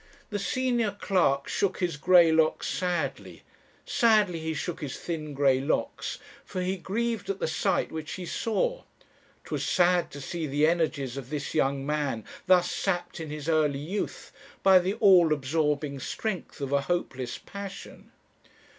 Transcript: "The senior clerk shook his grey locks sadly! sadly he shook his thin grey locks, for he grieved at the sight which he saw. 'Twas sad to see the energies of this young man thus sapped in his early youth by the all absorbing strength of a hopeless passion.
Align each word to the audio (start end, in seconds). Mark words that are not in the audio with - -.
"The 0.31 0.39
senior 0.39 0.97
clerk 0.99 1.47
shook 1.47 1.77
his 1.77 1.95
grey 1.95 2.31
locks 2.31 2.67
sadly! 2.67 3.43
sadly 3.85 4.39
he 4.39 4.55
shook 4.55 4.81
his 4.81 4.97
thin 4.97 5.35
grey 5.35 5.59
locks, 5.61 6.17
for 6.43 6.59
he 6.61 6.75
grieved 6.75 7.29
at 7.29 7.37
the 7.37 7.47
sight 7.47 7.91
which 7.91 8.13
he 8.13 8.25
saw. 8.25 8.81
'Twas 9.45 9.63
sad 9.63 10.09
to 10.09 10.19
see 10.19 10.47
the 10.47 10.65
energies 10.65 11.17
of 11.17 11.29
this 11.29 11.53
young 11.53 11.85
man 11.85 12.25
thus 12.47 12.71
sapped 12.71 13.19
in 13.19 13.29
his 13.29 13.47
early 13.47 13.77
youth 13.77 14.31
by 14.63 14.79
the 14.79 14.95
all 14.95 15.31
absorbing 15.31 15.99
strength 15.99 16.61
of 16.61 16.71
a 16.71 16.81
hopeless 16.81 17.37
passion. 17.37 18.11